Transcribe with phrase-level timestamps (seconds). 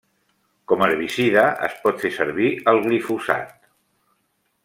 [0.71, 3.53] Com herbicida es pot fer servir el glifosat.